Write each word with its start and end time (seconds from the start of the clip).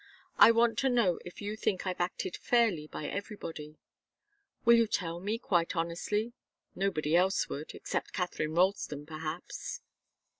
I 0.39 0.49
want 0.49 0.79
to 0.79 0.89
know 0.89 1.19
if 1.25 1.41
you 1.43 1.55
think 1.55 1.85
I've 1.85 1.99
acted 2.01 2.35
fairly 2.35 2.87
by 2.87 3.05
everybody. 3.07 3.77
Will 4.65 4.75
you 4.75 4.87
tell 4.87 5.19
me, 5.19 5.37
quite 5.37 5.75
honestly? 5.75 6.33
Nobody 6.73 7.15
else 7.15 7.47
would 7.49 7.75
except 7.75 8.11
Katharine 8.11 8.55
Ralston, 8.55 9.05
perhaps." 9.05 9.81